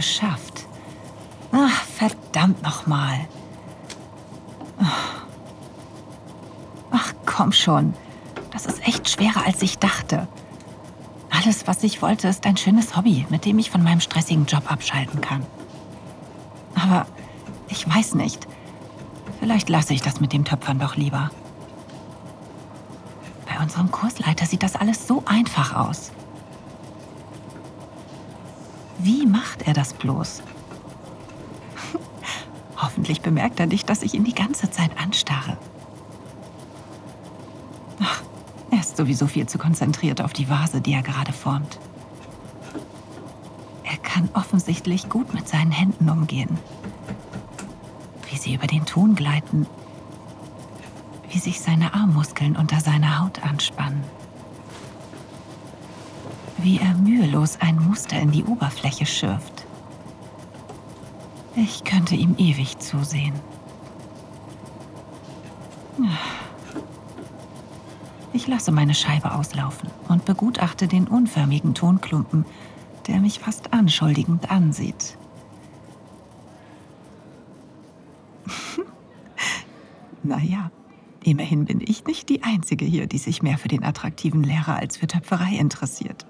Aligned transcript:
geschafft. 0.00 0.66
Ach, 1.52 1.82
verdammt 1.82 2.62
nochmal. 2.62 3.28
Ach, 6.90 7.12
komm 7.26 7.52
schon. 7.52 7.92
Das 8.50 8.64
ist 8.64 8.86
echt 8.88 9.10
schwerer, 9.10 9.44
als 9.44 9.60
ich 9.60 9.78
dachte. 9.78 10.26
Alles, 11.28 11.66
was 11.66 11.82
ich 11.82 12.00
wollte, 12.00 12.28
ist 12.28 12.46
ein 12.46 12.56
schönes 12.56 12.96
Hobby, 12.96 13.26
mit 13.28 13.44
dem 13.44 13.58
ich 13.58 13.70
von 13.70 13.82
meinem 13.82 14.00
stressigen 14.00 14.46
Job 14.46 14.72
abschalten 14.72 15.20
kann. 15.20 15.44
Aber 16.74 17.06
ich 17.68 17.86
weiß 17.86 18.14
nicht. 18.14 18.48
Vielleicht 19.38 19.68
lasse 19.68 19.92
ich 19.92 20.00
das 20.00 20.18
mit 20.18 20.32
dem 20.32 20.46
Töpfern 20.46 20.78
doch 20.78 20.96
lieber. 20.96 21.30
Bei 23.46 23.62
unserem 23.62 23.90
Kursleiter 23.90 24.46
sieht 24.46 24.62
das 24.62 24.76
alles 24.76 25.06
so 25.06 25.22
einfach 25.26 25.76
aus. 25.76 26.10
Wie 29.02 29.24
macht 29.24 29.66
er 29.66 29.72
das 29.72 29.94
bloß? 29.94 30.42
Hoffentlich 32.76 33.22
bemerkt 33.22 33.58
er 33.58 33.66
nicht, 33.66 33.88
dass 33.88 34.02
ich 34.02 34.14
ihn 34.14 34.24
die 34.24 34.34
ganze 34.34 34.70
Zeit 34.70 34.90
anstarre. 34.98 35.56
Ach, 38.00 38.22
er 38.70 38.80
ist 38.80 38.98
sowieso 38.98 39.26
viel 39.26 39.46
zu 39.46 39.56
konzentriert 39.56 40.20
auf 40.20 40.34
die 40.34 40.50
Vase, 40.50 40.82
die 40.82 40.92
er 40.92 41.02
gerade 41.02 41.32
formt. 41.32 41.78
Er 43.84 43.96
kann 43.96 44.28
offensichtlich 44.34 45.08
gut 45.08 45.32
mit 45.32 45.48
seinen 45.48 45.72
Händen 45.72 46.10
umgehen. 46.10 46.58
Wie 48.30 48.36
sie 48.36 48.54
über 48.54 48.66
den 48.66 48.84
Ton 48.84 49.14
gleiten, 49.14 49.66
wie 51.30 51.38
sich 51.38 51.60
seine 51.60 51.94
Armmuskeln 51.94 52.56
unter 52.56 52.80
seiner 52.80 53.20
Haut 53.20 53.42
anspannen. 53.42 54.04
Wie 56.62 56.78
er 56.78 56.94
mühelos 56.94 57.58
ein 57.60 57.76
Muster 57.76 58.20
in 58.20 58.32
die 58.32 58.44
Oberfläche 58.44 59.06
schürft. 59.06 59.66
Ich 61.56 61.84
könnte 61.84 62.14
ihm 62.14 62.34
ewig 62.36 62.78
zusehen. 62.78 63.34
Ich 68.32 68.46
lasse 68.46 68.72
meine 68.72 68.94
Scheibe 68.94 69.34
auslaufen 69.34 69.90
und 70.08 70.24
begutachte 70.24 70.86
den 70.86 71.08
unförmigen 71.08 71.74
Tonklumpen, 71.74 72.44
der 73.06 73.20
mich 73.20 73.38
fast 73.38 73.72
anschuldigend 73.72 74.50
ansieht. 74.50 75.16
naja, 80.22 80.70
immerhin 81.24 81.64
bin 81.64 81.80
ich 81.80 82.04
nicht 82.04 82.28
die 82.28 82.42
Einzige 82.42 82.84
hier, 82.84 83.06
die 83.06 83.18
sich 83.18 83.42
mehr 83.42 83.58
für 83.58 83.68
den 83.68 83.82
attraktiven 83.82 84.42
Lehrer 84.42 84.76
als 84.76 84.98
für 84.98 85.06
Töpferei 85.06 85.56
interessiert. 85.56 86.26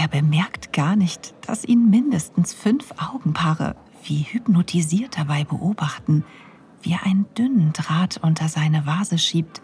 Er 0.00 0.08
bemerkt 0.08 0.72
gar 0.72 0.96
nicht, 0.96 1.34
dass 1.46 1.62
ihn 1.62 1.90
mindestens 1.90 2.54
fünf 2.54 2.94
Augenpaare 2.96 3.76
wie 4.02 4.22
hypnotisiert 4.22 5.18
dabei 5.18 5.44
beobachten, 5.44 6.24
wie 6.80 6.92
er 6.92 7.04
einen 7.04 7.26
dünnen 7.36 7.74
Draht 7.74 8.16
unter 8.22 8.48
seine 8.48 8.86
Vase 8.86 9.18
schiebt 9.18 9.60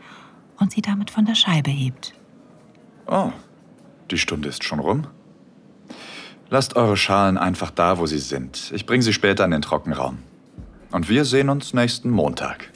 und 0.58 0.72
sie 0.72 0.82
damit 0.82 1.10
von 1.10 1.24
der 1.24 1.36
Scheibe 1.36 1.70
hebt. 1.70 2.12
Oh, 3.06 3.32
die 4.10 4.18
Stunde 4.18 4.50
ist 4.50 4.62
schon 4.62 4.78
rum. 4.78 5.06
Lasst 6.50 6.76
eure 6.76 6.98
Schalen 6.98 7.38
einfach 7.38 7.70
da, 7.70 7.96
wo 7.96 8.04
sie 8.04 8.18
sind. 8.18 8.72
Ich 8.74 8.84
bringe 8.84 9.02
sie 9.02 9.14
später 9.14 9.42
in 9.42 9.52
den 9.52 9.62
Trockenraum. 9.62 10.18
Und 10.92 11.08
wir 11.08 11.24
sehen 11.24 11.48
uns 11.48 11.72
nächsten 11.72 12.10
Montag. 12.10 12.70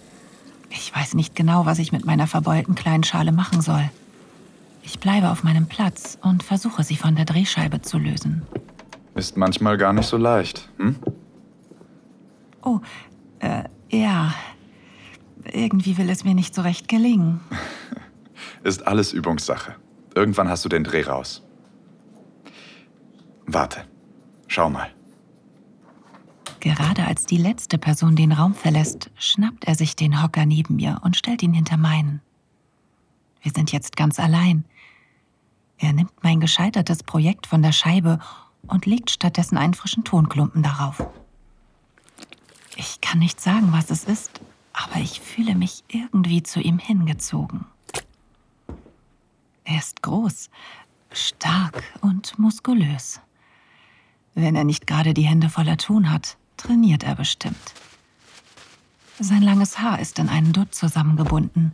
Ich 0.71 0.97
weiß 0.97 1.13
nicht 1.13 1.37
genau, 1.37 1.67
was 1.67 1.79
ich 1.79 1.93
mit 1.93 2.07
meiner 2.07 2.27
verbeulten 2.27 2.75
kleinen 2.75 3.05
Schale 3.05 3.33
machen 3.33 3.61
soll. 3.61 3.91
Ich 4.83 4.99
bleibe 4.99 5.31
auf 5.31 5.43
meinem 5.43 5.67
Platz 5.67 6.19
und 6.23 6.43
versuche 6.43 6.83
sie 6.83 6.97
von 6.97 7.17
der 7.17 7.25
Drehscheibe 7.25 7.83
zu 7.83 7.99
lösen. 7.99 8.43
Ist 9.15 9.37
manchmal 9.37 9.77
gar 9.77 9.93
nicht 9.93 10.07
so 10.07 10.17
leicht, 10.17 10.69
hm? 10.79 10.97
Oh, 12.63 12.81
äh, 13.41 13.65
ja. 13.91 14.35
Irgendwie 15.45 15.97
will 15.97 16.11
es 16.11 16.25
mir 16.25 16.35
nicht 16.35 16.55
so 16.55 16.63
recht 16.63 16.89
gelingen. 16.89 17.41
Ist 18.63 18.87
alles 18.87 19.13
Übungssache. 19.13 19.77
Irgendwann 20.15 20.49
hast 20.49 20.65
du 20.65 20.69
den 20.69 20.85
Dreh 20.85 21.03
raus. 21.03 21.43
Warte. 23.47 23.85
Schau 24.47 24.69
mal. 24.69 24.91
Gerade 26.61 27.07
als 27.07 27.25
die 27.25 27.39
letzte 27.39 27.79
Person 27.79 28.17
den 28.17 28.33
Raum 28.33 28.55
verlässt, 28.55 29.11
schnappt 29.17 29.65
er 29.65 29.75
sich 29.75 29.97
den 29.97 30.23
Hocker 30.23 30.45
neben 30.45 30.77
mir 30.77 31.01
und 31.03 31.17
stellt 31.17 31.43
ihn 31.43 31.55
hinter 31.55 31.77
meinen. 31.77 32.21
Wir 33.43 33.53
sind 33.53 33.73
jetzt 33.73 33.97
ganz 33.97 34.19
allein. 34.19 34.65
Er 35.79 35.93
nimmt 35.93 36.13
mein 36.23 36.41
gescheitertes 36.41 37.03
Projekt 37.03 37.47
von 37.47 37.63
der 37.63 37.73
Scheibe 37.73 38.19
und 38.67 38.87
legt 38.87 39.11
stattdessen 39.11 39.57
einen 39.57 39.75
frischen 39.75 40.05
Tonklumpen 40.05 40.63
darauf. 40.63 41.03
Ich 42.77 43.01
kann 43.01 43.19
nicht 43.19 43.41
sagen, 43.41 43.73
was 43.73 43.91
es 43.91 44.05
ist, 44.05 44.41
aber 44.73 45.01
ich 45.01 45.21
fühle 45.21 45.55
mich 45.55 45.85
irgendwie 45.89 46.43
zu 46.43 46.61
ihm 46.61 46.79
hingezogen. 46.79 47.65
Er 49.65 49.79
ist 49.79 50.03
groß, 50.03 50.51
stark 51.13 51.83
und 52.01 52.39
muskulös. 52.39 53.21
Wenn 54.35 54.57
er 54.57 54.65
nicht 54.65 54.87
gerade 54.87 55.15
die 55.15 55.23
Hände 55.27 55.49
voller 55.49 55.77
Ton 55.77 56.11
hat, 56.11 56.37
trainiert 56.57 57.03
er 57.03 57.15
bestimmt. 57.15 57.75
Sein 59.19 59.43
langes 59.43 59.79
Haar 59.79 59.99
ist 59.99 60.19
in 60.19 60.29
einen 60.29 60.53
Dutt 60.53 60.75
zusammengebunden. 60.75 61.73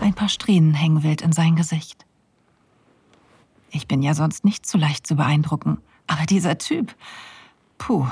Ein 0.00 0.14
paar 0.14 0.28
Strähnen 0.28 0.74
hängen 0.74 1.02
wild 1.02 1.22
in 1.22 1.32
sein 1.32 1.56
Gesicht. 1.56 2.04
Ich 3.70 3.86
bin 3.86 4.02
ja 4.02 4.14
sonst 4.14 4.44
nicht 4.44 4.66
so 4.66 4.78
leicht 4.78 5.06
zu 5.06 5.16
beeindrucken, 5.16 5.78
aber 6.06 6.26
dieser 6.26 6.58
Typ, 6.58 6.94
puh. 7.78 8.06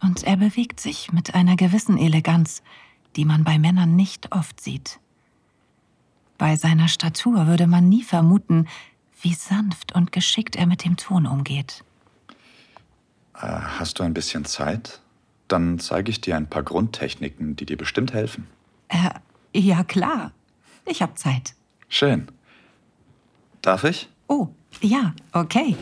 Und 0.00 0.24
er 0.24 0.36
bewegt 0.36 0.80
sich 0.80 1.12
mit 1.12 1.34
einer 1.34 1.56
gewissen 1.56 1.98
Eleganz, 1.98 2.62
die 3.14 3.24
man 3.24 3.44
bei 3.44 3.58
Männern 3.58 3.96
nicht 3.96 4.32
oft 4.32 4.60
sieht. 4.60 4.98
Bei 6.38 6.56
seiner 6.56 6.88
Statur 6.88 7.46
würde 7.46 7.66
man 7.66 7.88
nie 7.88 8.02
vermuten, 8.02 8.66
wie 9.22 9.34
sanft 9.34 9.94
und 9.94 10.12
geschickt 10.12 10.56
er 10.56 10.66
mit 10.66 10.84
dem 10.84 10.96
Ton 10.96 11.26
umgeht. 11.26 11.82
Äh, 13.34 13.46
hast 13.46 13.98
du 13.98 14.02
ein 14.02 14.14
bisschen 14.14 14.44
Zeit? 14.44 15.00
Dann 15.48 15.78
zeige 15.78 16.10
ich 16.10 16.20
dir 16.20 16.36
ein 16.36 16.48
paar 16.48 16.62
Grundtechniken, 16.62 17.56
die 17.56 17.66
dir 17.66 17.76
bestimmt 17.76 18.12
helfen. 18.12 18.46
Äh, 18.88 19.10
ja 19.58 19.84
klar. 19.84 20.32
Ich 20.84 21.02
habe 21.02 21.14
Zeit. 21.14 21.54
Schön. 21.88 22.28
Darf 23.62 23.84
ich? 23.84 24.08
Oh, 24.28 24.48
ja, 24.80 25.14
okay. 25.32 25.76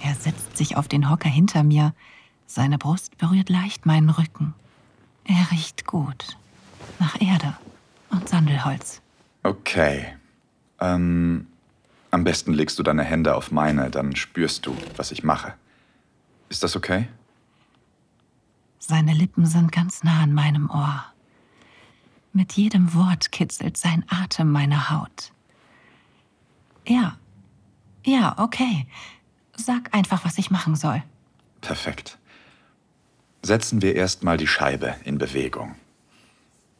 Er 0.00 0.14
setzt 0.14 0.56
sich 0.56 0.76
auf 0.76 0.88
den 0.88 1.08
Hocker 1.10 1.28
hinter 1.28 1.62
mir. 1.62 1.94
Seine 2.46 2.78
Brust 2.78 3.16
berührt 3.18 3.48
leicht 3.48 3.86
meinen 3.86 4.10
Rücken. 4.10 4.54
Er 5.24 5.50
riecht 5.50 5.86
gut. 5.86 6.36
Nach 6.98 7.20
Erde 7.20 7.56
und 8.10 8.28
Sandelholz. 8.28 9.00
Okay. 9.42 10.06
Ähm, 10.80 11.46
am 12.10 12.24
besten 12.24 12.52
legst 12.52 12.78
du 12.78 12.82
deine 12.82 13.04
Hände 13.04 13.34
auf 13.34 13.52
meine, 13.52 13.90
dann 13.90 14.16
spürst 14.16 14.66
du, 14.66 14.76
was 14.96 15.12
ich 15.12 15.22
mache. 15.24 15.54
Ist 16.48 16.62
das 16.62 16.76
okay? 16.76 17.08
Seine 18.78 19.14
Lippen 19.14 19.46
sind 19.46 19.72
ganz 19.72 20.02
nah 20.02 20.22
an 20.22 20.34
meinem 20.34 20.68
Ohr. 20.68 21.04
Mit 22.32 22.52
jedem 22.54 22.94
Wort 22.94 23.30
kitzelt 23.30 23.76
sein 23.76 24.04
Atem 24.08 24.50
meine 24.50 24.90
Haut. 24.90 25.32
Ja, 26.86 27.16
ja, 28.04 28.34
okay. 28.38 28.86
Sag 29.56 29.94
einfach, 29.94 30.24
was 30.24 30.38
ich 30.38 30.50
machen 30.50 30.74
soll. 30.74 31.02
Perfekt. 31.60 32.18
Setzen 33.42 33.82
wir 33.82 33.94
erstmal 33.94 34.36
die 34.36 34.46
Scheibe 34.46 34.94
in 35.04 35.18
Bewegung. 35.18 35.74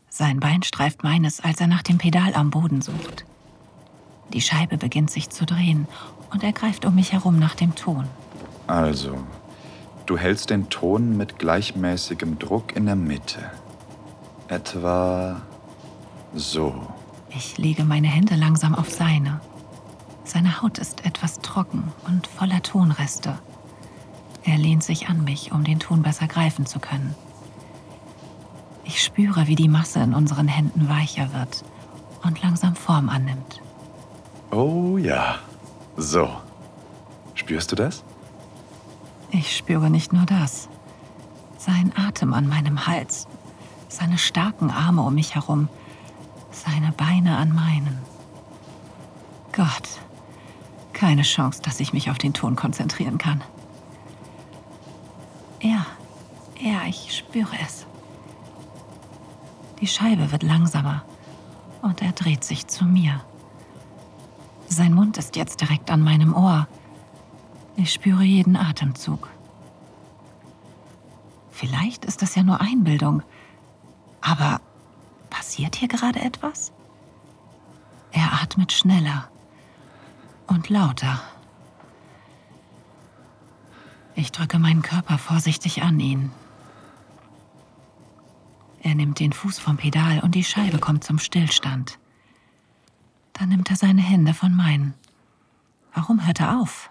Sein 0.09 0.41
Bein 0.41 0.63
streift 0.63 1.03
meines, 1.03 1.41
als 1.41 1.61
er 1.61 1.67
nach 1.67 1.83
dem 1.83 1.99
Pedal 1.99 2.35
am 2.35 2.51
Boden 2.51 2.83
sucht. 2.83 3.25
Die 4.33 4.41
Scheibe 4.41 4.79
beginnt 4.79 5.11
sich 5.11 5.31
zu 5.31 5.45
drehen 5.45 5.87
und 6.31 6.43
er 6.43 6.53
greift 6.53 6.85
um 6.85 6.95
mich 6.95 7.13
herum 7.13 7.39
nach 7.39 7.55
dem 7.55 7.75
Ton. 7.75 8.09
Also, 8.67 9.25
du 10.07 10.17
hältst 10.17 10.51
den 10.51 10.71
Ton 10.71 11.17
mit 11.17 11.39
gleichmäßigem 11.39 12.39
Druck 12.39 12.75
in 12.75 12.87
der 12.87 12.97
Mitte. 12.97 13.51
Etwa 14.53 15.41
so. 16.35 16.75
Ich 17.31 17.57
lege 17.57 17.85
meine 17.85 18.09
Hände 18.09 18.35
langsam 18.35 18.75
auf 18.75 18.91
seine. 18.91 19.41
Seine 20.25 20.61
Haut 20.61 20.77
ist 20.77 21.07
etwas 21.07 21.39
trocken 21.41 21.91
und 22.07 22.27
voller 22.27 22.63
Tonreste. 22.63 23.39
Er 24.45 24.59
lehnt 24.59 24.85
sich 24.85 25.09
an 25.09 25.25
mich, 25.25 25.53
um 25.53 25.65
den 25.65 25.81
Ton 25.81 26.03
besser 26.03 26.27
greifen 26.27 26.67
zu 26.67 26.81
können. 26.81 27.15
Ich 28.85 29.03
spüre, 29.03 29.47
wie 29.47 29.55
die 29.55 29.69
Masse 29.69 30.01
in 30.01 30.13
unseren 30.13 30.49
Händen 30.49 30.87
weicher 30.87 31.33
wird 31.33 31.65
und 32.23 32.43
langsam 32.43 32.77
Form 32.77 33.09
annimmt. 33.09 33.63
Oh 34.51 34.99
ja. 34.99 35.37
So. 35.97 36.29
Spürst 37.33 37.73
du 37.73 37.77
das? 37.77 38.05
Ich 39.31 39.57
spüre 39.57 39.89
nicht 39.89 40.13
nur 40.13 40.27
das. 40.27 40.69
Sein 41.57 41.91
Atem 41.97 42.35
an 42.35 42.47
meinem 42.47 42.87
Hals, 42.87 43.27
seine 43.97 44.19
starken 44.19 44.71
Arme 44.71 45.03
um 45.03 45.15
mich 45.15 45.35
herum, 45.35 45.69
Seine 46.53 46.93
Beine 46.93 47.39
an 47.39 47.55
meinen. 47.55 47.99
Gott, 49.53 50.01
keine 50.93 51.23
Chance, 51.23 51.63
dass 51.63 51.81
ich 51.81 51.95
mich 51.95 52.11
auf 52.11 52.19
den 52.19 52.35
Ton 52.35 52.57
konzentrieren 52.57 53.17
kann. 53.17 53.43
Ja, 55.63 55.87
ja, 56.61 56.83
ich 56.87 57.17
spüre 57.17 57.57
es. 57.65 57.87
Die 59.81 59.87
Scheibe 59.87 60.31
wird 60.31 60.43
langsamer 60.43 61.05
und 61.81 62.03
er 62.03 62.13
dreht 62.13 62.45
sich 62.45 62.67
zu 62.67 62.85
mir. 62.85 63.21
Sein 64.69 64.93
Mund 64.95 65.17
ist 65.17 65.37
jetzt 65.37 65.61
direkt 65.61 65.91
an 65.91 66.03
meinem 66.03 66.35
Ohr. 66.35 66.69
Ich 67.77 67.93
spüre 67.93 68.23
jeden 68.23 68.57
Atemzug. 68.57 69.29
Vielleicht 71.51 72.05
ist 72.05 72.23
das 72.23 72.35
ja 72.35 72.43
nur 72.43 72.61
Einbildung. 72.61 73.23
Aber 74.23 74.61
passiert 75.29 75.77
hier 75.77 75.89
gerade 75.89 76.21
etwas? 76.21 76.73
Er 78.13 78.41
atmet 78.43 78.73
schneller 78.73 79.29
und 80.47 80.69
lauter. 80.69 81.21
Ich 84.15 84.33
drücke 84.33 84.59
meinen 84.59 84.83
Körper 84.83 85.19
vorsichtig 85.19 85.83
an 85.83 85.99
ihn. 86.01 86.31
Er 88.83 88.95
nimmt 88.95 89.21
den 89.21 89.33
Fuß 89.33 89.59
vom 89.59 89.77
Pedal 89.77 90.21
und 90.21 90.35
die 90.35 90.45
Scheibe 90.45 90.79
kommt 90.79 91.05
zum 91.05 91.19
Stillstand. 91.19 91.99
Dann 93.33 93.49
nimmt 93.49 93.71
er 93.71 93.77
seine 93.77 94.03
Hände 94.03 94.35
von 94.35 94.55
meinen. 94.55 94.95
Warum 95.95 96.27
hört 96.27 96.41
er 96.41 96.61
auf? 96.61 96.91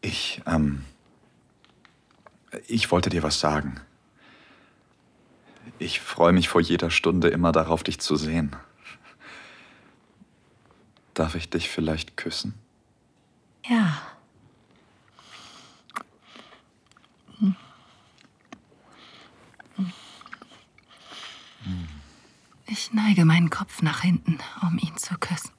Ich, 0.00 0.42
ähm. 0.46 0.84
Ich 2.66 2.90
wollte 2.90 3.10
dir 3.10 3.22
was 3.22 3.40
sagen. 3.40 3.80
Ich 5.78 6.00
freue 6.00 6.32
mich 6.32 6.48
vor 6.48 6.60
jeder 6.60 6.90
Stunde 6.90 7.28
immer 7.28 7.52
darauf, 7.52 7.82
dich 7.82 8.00
zu 8.00 8.16
sehen. 8.16 8.56
Darf 11.12 11.34
ich 11.34 11.50
dich 11.50 11.68
vielleicht 11.68 12.16
küssen? 12.16 12.54
Ja. 13.66 14.00
Ich 22.66 22.92
neige 22.92 23.24
meinen 23.24 23.50
Kopf 23.50 23.82
nach 23.82 24.00
hinten, 24.00 24.38
um 24.62 24.78
ihn 24.78 24.96
zu 24.96 25.16
küssen. 25.18 25.52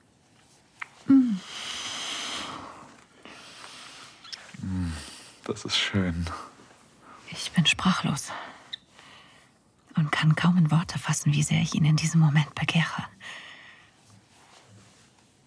Das 5.44 5.64
ist 5.64 5.78
schön. 5.78 6.26
Ich 7.30 7.52
bin 7.52 7.66
sprachlos 7.66 8.32
und 10.08 10.12
kann 10.12 10.38
kaum 10.38 10.56
in 10.56 10.72
Worte 10.72 10.98
fassen, 10.98 11.34
wie 11.34 11.44
sehr 11.44 11.62
ich 11.62 11.76
ihn 11.76 11.84
in 11.84 11.98
diesem 11.98 12.22
Moment 12.22 12.56
begehre. 12.56 13.04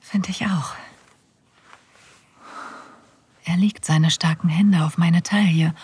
Finde 0.02 0.28
ich 0.28 0.44
auch. 0.44 0.74
Er 3.46 3.56
legt 3.56 3.86
seine 3.86 4.10
starken 4.10 4.50
Hände 4.50 4.84
auf 4.84 4.98
meine 4.98 5.22
Taille 5.22 5.74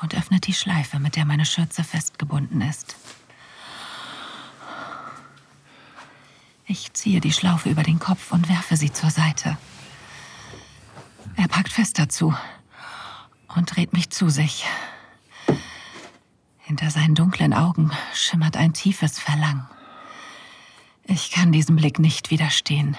und 0.00 0.14
öffnet 0.14 0.46
die 0.46 0.54
Schleife, 0.54 1.00
mit 1.00 1.16
der 1.16 1.24
meine 1.24 1.44
Schürze 1.44 1.82
festgebunden 1.82 2.60
ist. 2.60 2.94
Ich 6.66 6.92
ziehe 6.92 7.20
die 7.20 7.32
Schlaufe 7.32 7.68
über 7.68 7.82
den 7.82 7.98
Kopf 7.98 8.30
und 8.30 8.48
werfe 8.48 8.76
sie 8.76 8.92
zur 8.92 9.10
Seite. 9.10 9.58
Er 11.34 11.48
packt 11.48 11.72
fest 11.72 11.98
dazu 11.98 12.32
und 13.56 13.74
dreht 13.74 13.92
mich 13.92 14.10
zu 14.10 14.28
sich. 14.28 14.66
Hinter 16.70 16.90
seinen 16.90 17.16
dunklen 17.16 17.52
Augen 17.52 17.90
schimmert 18.14 18.56
ein 18.56 18.72
tiefes 18.72 19.18
Verlangen. 19.18 19.66
Ich 21.02 21.32
kann 21.32 21.50
diesem 21.50 21.74
Blick 21.74 21.98
nicht 21.98 22.30
widerstehen. 22.30 22.96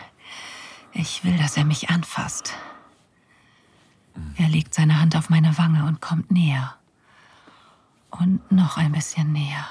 Ich 0.92 1.24
will, 1.24 1.38
dass 1.38 1.56
er 1.56 1.64
mich 1.64 1.90
anfasst. 1.90 2.54
Er 4.36 4.50
legt 4.50 4.74
seine 4.74 5.00
Hand 5.00 5.16
auf 5.16 5.30
meine 5.30 5.58
Wange 5.58 5.86
und 5.86 6.02
kommt 6.02 6.32
näher. 6.32 6.76
Und 8.10 8.52
noch 8.52 8.76
ein 8.76 8.92
bisschen 8.92 9.32
näher. 9.32 9.66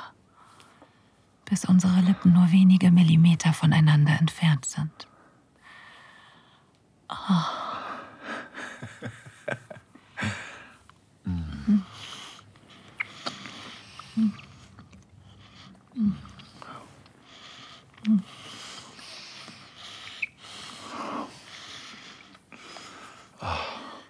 Bis 1.44 1.66
unsere 1.66 2.00
Lippen 2.00 2.32
nur 2.32 2.50
wenige 2.52 2.90
Millimeter 2.90 3.52
voneinander 3.52 4.18
entfernt 4.18 4.64
sind. 4.64 5.08
Oh. 7.10 7.59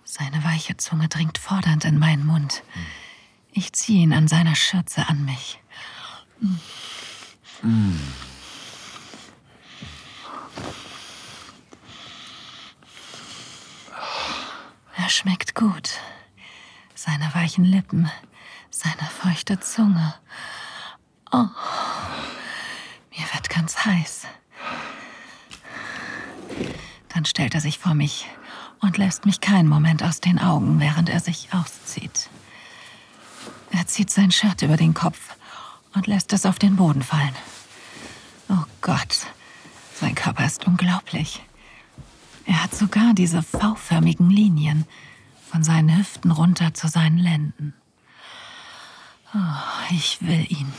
Seine 0.05 0.44
weiche 0.44 0.76
Zunge 0.76 1.08
dringt 1.08 1.38
fordernd 1.38 1.85
in 1.85 1.99
meinen 1.99 2.26
Mund. 2.26 2.62
Ich 3.52 3.73
ziehe 3.73 4.02
ihn 4.02 4.12
an 4.12 4.29
seiner 4.29 4.55
Schürze 4.55 5.08
an 5.08 5.25
mich. 5.25 5.61
Er 14.97 15.08
schmeckt 15.08 15.55
gut. 15.55 15.91
Seine 16.94 17.35
weichen 17.35 17.64
Lippen, 17.64 18.11
seine 18.80 19.08
feuchte 19.10 19.60
Zunge. 19.60 20.14
Oh, 21.32 21.46
mir 23.10 23.26
wird 23.34 23.50
ganz 23.50 23.84
heiß. 23.84 24.22
Dann 27.10 27.24
stellt 27.26 27.54
er 27.54 27.60
sich 27.60 27.78
vor 27.78 27.94
mich 27.94 28.26
und 28.80 28.96
lässt 28.96 29.26
mich 29.26 29.40
keinen 29.40 29.68
Moment 29.68 30.02
aus 30.02 30.20
den 30.20 30.38
Augen, 30.38 30.80
während 30.80 31.10
er 31.10 31.20
sich 31.20 31.52
auszieht. 31.52 32.30
Er 33.70 33.86
zieht 33.86 34.10
sein 34.10 34.32
Shirt 34.32 34.62
über 34.62 34.76
den 34.76 34.94
Kopf 34.94 35.36
und 35.94 36.06
lässt 36.06 36.32
es 36.32 36.46
auf 36.46 36.58
den 36.58 36.76
Boden 36.76 37.02
fallen. 37.02 37.34
Oh 38.48 38.64
Gott, 38.80 39.26
sein 39.94 40.14
Körper 40.14 40.46
ist 40.46 40.66
unglaublich. 40.66 41.42
Er 42.46 42.64
hat 42.64 42.74
sogar 42.74 43.12
diese 43.12 43.42
V-förmigen 43.42 44.30
Linien 44.30 44.87
von 45.50 45.62
seinen 45.62 45.96
Hüften 45.99 46.30
runter 46.30 46.72
zu 46.72 46.88
seinen 46.88 47.18
Lenden. 47.18 47.75
Oh, 49.34 49.92
ich 49.92 50.18
will 50.20 50.46
ihn. 50.49 50.72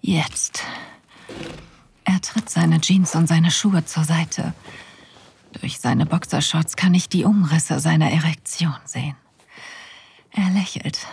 Jetzt. 0.00 0.62
Er 2.04 2.20
tritt 2.20 2.50
seine 2.50 2.80
Jeans 2.80 3.14
und 3.14 3.26
seine 3.26 3.50
Schuhe 3.50 3.84
zur 3.84 4.04
Seite. 4.04 4.52
Durch 5.60 5.80
seine 5.80 6.06
Boxershorts 6.06 6.76
kann 6.76 6.94
ich 6.94 7.08
die 7.08 7.24
Umrisse 7.24 7.80
seiner 7.80 8.10
Erektion 8.10 8.76
sehen. 8.84 9.16
Er 10.30 10.50
lächelt, 10.50 11.06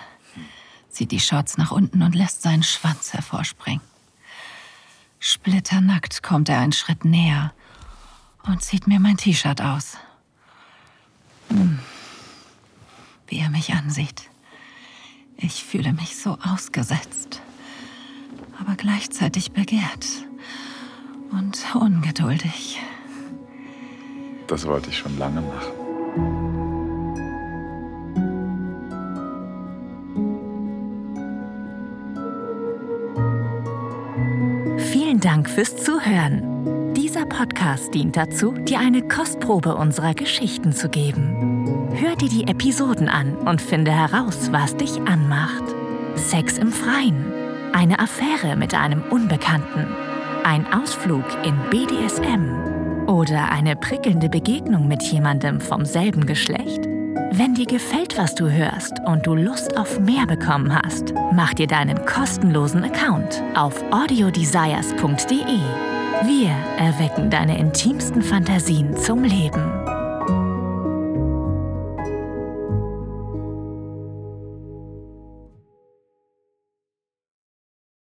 zieht 0.89 1.11
die 1.11 1.19
Shorts 1.19 1.57
nach 1.57 1.71
unten 1.71 2.01
und 2.01 2.15
lässt 2.15 2.41
seinen 2.41 2.63
Schwanz 2.63 3.13
hervorspringen. 3.13 3.81
Splitternackt 5.19 6.23
kommt 6.23 6.49
er 6.49 6.59
einen 6.59 6.71
Schritt 6.71 7.03
näher 7.05 7.53
und 8.43 8.63
zieht 8.63 8.87
mir 8.87 8.99
mein 8.99 9.17
T-Shirt 9.17 9.61
aus. 9.61 9.97
Hm. 11.49 11.79
Wie 13.27 13.39
er 13.39 13.49
mich 13.49 13.73
ansieht. 13.73 14.29
Ich 15.41 15.63
fühle 15.63 15.93
mich 15.93 16.17
so 16.17 16.37
ausgesetzt, 16.43 17.41
aber 18.59 18.75
gleichzeitig 18.75 19.53
begehrt 19.53 20.05
und 21.31 21.63
ungeduldig. 21.75 22.81
Das 24.47 24.67
wollte 24.67 24.89
ich 24.89 24.97
schon 24.97 25.17
lange 25.17 25.41
machen. 25.41 25.71
Vielen 34.91 35.21
Dank 35.21 35.49
fürs 35.49 35.77
Zuhören. 35.77 36.58
Dieser 37.09 37.25
Podcast 37.25 37.95
dient 37.95 38.15
dazu, 38.15 38.51
dir 38.51 38.77
eine 38.77 39.01
Kostprobe 39.01 39.73
unserer 39.73 40.13
Geschichten 40.13 40.73
zu 40.73 40.89
geben. 40.89 41.89
Hör 41.95 42.15
dir 42.15 42.29
die 42.29 42.47
Episoden 42.47 43.09
an 43.09 43.35
und 43.35 43.63
finde 43.63 43.91
heraus, 43.91 44.49
was 44.51 44.77
dich 44.77 44.95
anmacht. 45.07 45.63
Sex 46.13 46.59
im 46.59 46.71
Freien, 46.71 47.33
eine 47.73 47.97
Affäre 47.97 48.55
mit 48.55 48.75
einem 48.75 49.01
Unbekannten, 49.09 49.87
ein 50.43 50.71
Ausflug 50.71 51.23
in 51.43 51.57
BDSM 51.71 53.07
oder 53.07 53.51
eine 53.51 53.75
prickelnde 53.75 54.29
Begegnung 54.29 54.87
mit 54.87 55.01
jemandem 55.01 55.61
vom 55.61 55.85
selben 55.85 56.27
Geschlecht. 56.27 56.85
Wenn 57.31 57.55
dir 57.55 57.65
gefällt, 57.65 58.19
was 58.19 58.35
du 58.35 58.51
hörst 58.51 58.93
und 59.07 59.25
du 59.25 59.33
Lust 59.33 59.79
auf 59.79 59.99
mehr 59.99 60.27
bekommen 60.27 60.79
hast, 60.79 61.15
mach 61.33 61.55
dir 61.55 61.65
deinen 61.65 62.05
kostenlosen 62.05 62.83
Account 62.83 63.41
auf 63.55 63.83
audiodesires.de. 63.91 65.98
Wir 66.23 66.49
erwecken 66.77 67.29
deine 67.29 67.57
intimsten 67.57 68.21
Fantasien 68.21 68.97
zum 68.97 69.23
Leben. 69.23 69.78